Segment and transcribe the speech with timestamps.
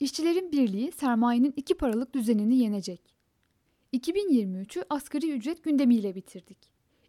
[0.00, 3.14] İşçilerin Birliği sermayenin iki paralık düzenini yenecek.
[3.92, 6.58] 2023'ü asgari ücret gündemiyle bitirdik.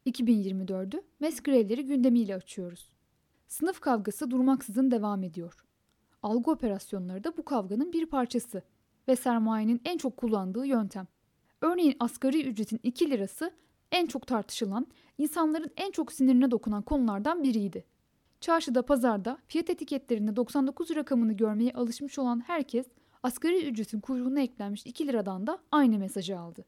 [0.06, 2.90] 2024'ü MES grevleri gündemiyle açıyoruz.
[3.48, 5.66] Sınıf kavgası durmaksızın devam ediyor.
[6.24, 8.62] Algı operasyonları da bu kavganın bir parçası
[9.08, 11.08] ve sermayenin en çok kullandığı yöntem.
[11.62, 13.52] Örneğin asgari ücretin 2 lirası
[13.92, 17.86] en çok tartışılan, insanların en çok sinirine dokunan konulardan biriydi.
[18.42, 22.86] Çarşıda, pazarda fiyat etiketlerinde 99 rakamını görmeye alışmış olan herkes
[23.24, 26.66] asgari ücretin kuyruğuna eklenmiş 2 liradan da aynı mesajı aldı.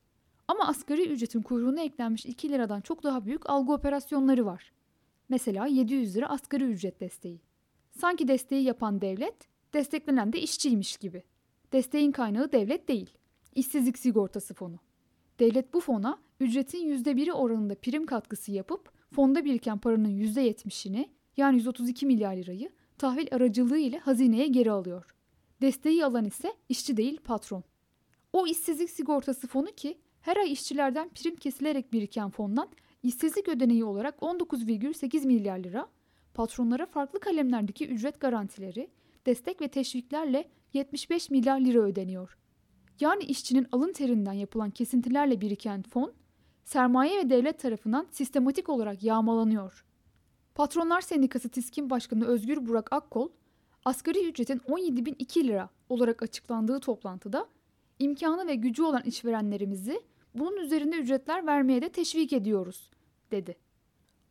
[0.48, 4.72] Ama asgari ücretin kuyruğuna eklenmiş 2 liradan çok daha büyük algı operasyonları var.
[5.30, 7.42] Mesela 700 lira asgari ücret desteği.
[7.92, 9.36] Sanki desteği yapan devlet,
[9.73, 11.23] desteklenen de işçiymiş gibi.
[11.73, 13.09] Desteğin kaynağı devlet değil,
[13.56, 14.80] işsizlik sigortası fonu.
[15.40, 22.06] Devlet bu fona ücretin %1'i oranında prim katkısı yapıp fonda biriken paranın %70'ini yani 132
[22.06, 25.16] milyar lirayı tahvil aracılığı ile hazineye geri alıyor.
[25.62, 27.64] Desteği alan ise işçi değil patron.
[28.34, 32.70] O işsizlik sigortası fonu ki her ay işçilerden prim kesilerek biriken fondan
[33.03, 35.88] işsizlik ödeneği olarak 19,8 milyar lira,
[36.34, 38.90] patronlara farklı kalemlerdeki ücret garantileri,
[39.25, 42.38] destek ve teşviklerle 75 milyar lira ödeniyor.
[43.00, 46.14] Yani işçinin alın terinden yapılan kesintilerle biriken fon,
[46.64, 49.86] sermaye ve devlet tarafından sistematik olarak yağmalanıyor.
[50.60, 53.30] Patronlar Sendikası TİSKİN Başkanı Özgür Burak Akkol,
[53.86, 57.48] asgari ücretin 17.002 lira olarak açıklandığı toplantıda
[58.00, 60.02] imkanı ve gücü olan işverenlerimizi
[60.36, 62.92] bunun üzerinde ücretler vermeye de teşvik ediyoruz,
[63.32, 63.58] dedi.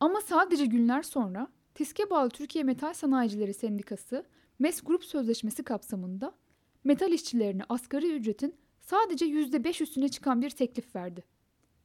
[0.00, 4.24] Ama sadece günler sonra TİSK'e bağlı Türkiye Metal Sanayicileri Sendikası
[4.58, 6.32] MES Grup Sözleşmesi kapsamında
[6.84, 11.24] metal işçilerine asgari ücretin sadece %5 üstüne çıkan bir teklif verdi.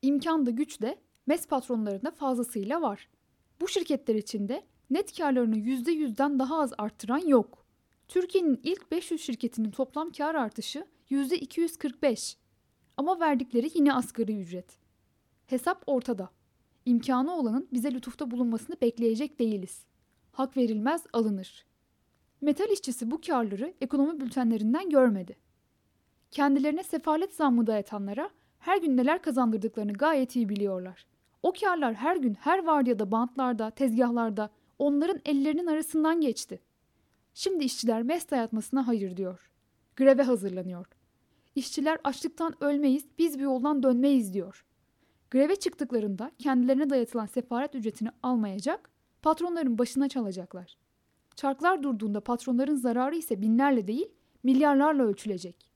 [0.01, 3.09] İmkan da güç de MES patronlarında fazlasıyla var.
[3.61, 7.65] Bu şirketler içinde net karlarını %100'den daha az arttıran yok.
[8.07, 12.35] Türkiye'nin ilk 500 şirketinin toplam kar artışı %245.
[12.97, 14.77] Ama verdikleri yine asgari ücret.
[15.45, 16.29] Hesap ortada.
[16.85, 19.85] İmkanı olanın bize lütufta bulunmasını bekleyecek değiliz.
[20.31, 21.65] Hak verilmez alınır.
[22.41, 25.37] Metal işçisi bu karları ekonomi bültenlerinden görmedi.
[26.31, 31.05] Kendilerine sefalet zammı dayatanlara her gün neler kazandırdıklarını gayet iyi biliyorlar.
[31.43, 34.49] O karlar her gün her vardiyada bantlarda, tezgahlarda
[34.79, 36.59] onların ellerinin arasından geçti.
[37.33, 39.51] Şimdi işçiler mes dayatmasına hayır diyor.
[39.95, 40.85] Greve hazırlanıyor.
[41.55, 44.65] İşçiler açlıktan ölmeyiz, biz bir yoldan dönmeyiz diyor.
[45.31, 48.89] Greve çıktıklarında kendilerine dayatılan sefaret ücretini almayacak,
[49.21, 50.77] patronların başına çalacaklar.
[51.35, 54.07] Çarklar durduğunda patronların zararı ise binlerle değil,
[54.43, 55.69] milyarlarla ölçülecek.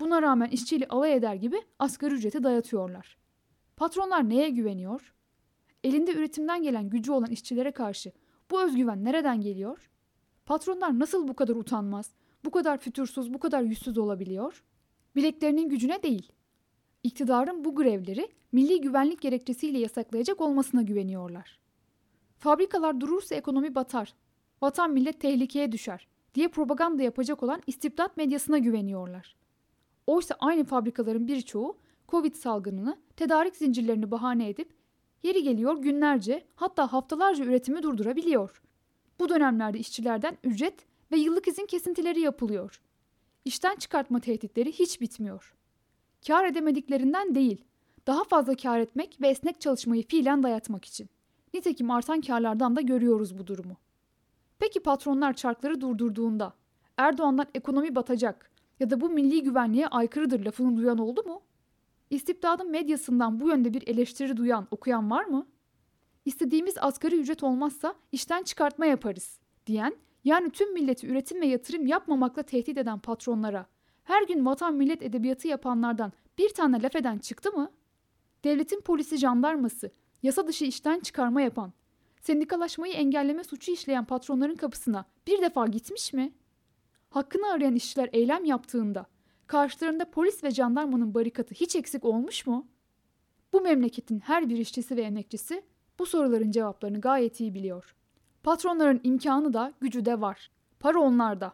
[0.00, 3.21] Buna rağmen işçiyle alay eder gibi asgari ücreti dayatıyorlar.
[3.82, 5.14] Patronlar neye güveniyor?
[5.84, 8.12] Elinde üretimden gelen gücü olan işçilere karşı
[8.50, 9.90] bu özgüven nereden geliyor?
[10.46, 12.10] Patronlar nasıl bu kadar utanmaz,
[12.44, 14.64] bu kadar fütursuz, bu kadar yüzsüz olabiliyor?
[15.16, 16.32] Bileklerinin gücüne değil.
[17.02, 21.58] İktidarın bu grevleri milli güvenlik gerekçesiyle yasaklayacak olmasına güveniyorlar.
[22.38, 24.14] Fabrikalar durursa ekonomi batar,
[24.60, 29.36] vatan millet tehlikeye düşer diye propaganda yapacak olan istibdat medyasına güveniyorlar.
[30.06, 31.76] Oysa aynı fabrikaların birçoğu
[32.12, 34.74] Covid salgınını, tedarik zincirlerini bahane edip
[35.22, 38.62] yeri geliyor günlerce hatta haftalarca üretimi durdurabiliyor.
[39.20, 42.80] Bu dönemlerde işçilerden ücret ve yıllık izin kesintileri yapılıyor.
[43.44, 45.54] İşten çıkartma tehditleri hiç bitmiyor.
[46.26, 47.64] Kar edemediklerinden değil,
[48.06, 51.08] daha fazla kar etmek ve esnek çalışmayı fiilen dayatmak için.
[51.54, 53.76] Nitekim artan karlardan da görüyoruz bu durumu.
[54.58, 56.54] Peki patronlar çarkları durdurduğunda
[56.96, 61.42] Erdoğan'dan ekonomi batacak ya da bu milli güvenliğe aykırıdır lafını duyan oldu mu?
[62.12, 65.46] İstibdadın medyasından bu yönde bir eleştiri duyan, okuyan var mı?
[66.24, 72.42] İstediğimiz asgari ücret olmazsa işten çıkartma yaparız diyen, yani tüm milleti üretim ve yatırım yapmamakla
[72.42, 73.66] tehdit eden patronlara,
[74.04, 77.70] her gün vatan millet edebiyatı yapanlardan bir tane laf eden çıktı mı?
[78.44, 79.90] Devletin polisi jandarması,
[80.22, 81.72] yasa dışı işten çıkarma yapan,
[82.20, 86.32] sendikalaşmayı engelleme suçu işleyen patronların kapısına bir defa gitmiş mi?
[87.10, 89.06] Hakkını arayan işçiler eylem yaptığında
[89.52, 92.68] karşılarında polis ve jandarmanın barikatı hiç eksik olmuş mu?
[93.52, 95.62] Bu memleketin her bir işçisi ve emekçisi
[95.98, 97.94] bu soruların cevaplarını gayet iyi biliyor.
[98.42, 100.50] Patronların imkanı da gücü de var.
[100.80, 101.52] Para onlarda.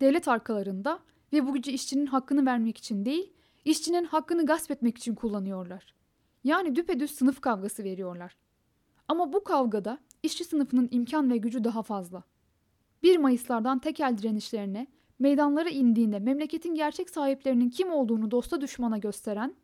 [0.00, 0.98] Devlet arkalarında
[1.32, 3.32] ve bu gücü işçinin hakkını vermek için değil,
[3.64, 5.94] işçinin hakkını gasp etmek için kullanıyorlar.
[6.44, 8.36] Yani düpedüz sınıf kavgası veriyorlar.
[9.08, 12.22] Ama bu kavgada işçi sınıfının imkan ve gücü daha fazla.
[13.02, 14.86] 1 Mayıslardan tekel direnişlerine,
[15.18, 19.54] meydanlara indiğinde memleketin gerçek sahiplerinin kim olduğunu dosta düşmana gösteren,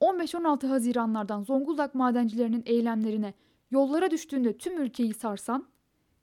[0.00, 3.34] 15-16 Haziranlardan Zonguldak madencilerinin eylemlerine
[3.70, 5.66] yollara düştüğünde tüm ülkeyi sarsan,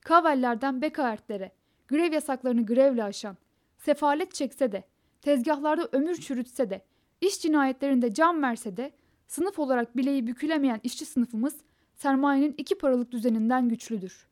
[0.02, 1.52] Kavellerden Bekaertlere,
[1.88, 3.38] grev yasaklarını grevle aşan,
[3.78, 4.84] sefalet çekse de
[5.22, 6.81] tezgahlarda ömür çürütse de,
[7.22, 8.92] iş cinayetlerinde can verse de,
[9.28, 11.56] sınıf olarak bileği bükülemeyen işçi sınıfımız
[11.96, 14.28] sermayenin iki paralık düzeninden güçlüdür.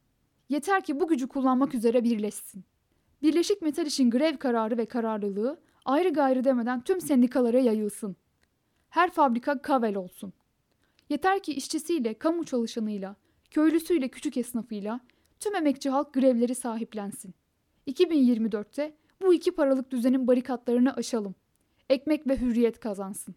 [0.49, 2.63] Yeter ki bu gücü kullanmak üzere birleşsin.
[3.21, 8.15] Birleşik Metal İş'in grev kararı ve kararlılığı ayrı gayrı demeden tüm sendikalara yayılsın.
[8.89, 10.33] Her fabrika kavel olsun.
[11.09, 13.15] Yeter ki işçisiyle, kamu çalışanıyla,
[13.51, 14.99] köylüsüyle, küçük esnafıyla
[15.39, 17.33] tüm emekçi halk grevleri sahiplensin.
[17.87, 21.35] 2024'te bu iki paralık düzenin barikatlarını aşalım.
[21.89, 23.35] Ekmek ve hürriyet kazansın.